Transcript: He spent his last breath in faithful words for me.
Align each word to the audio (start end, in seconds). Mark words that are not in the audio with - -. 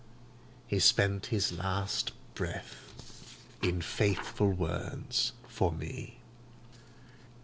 He 0.65 0.79
spent 0.79 1.27
his 1.27 1.51
last 1.51 2.11
breath 2.33 3.35
in 3.61 3.83
faithful 3.83 4.51
words 4.51 5.33
for 5.47 5.71
me. 5.71 6.17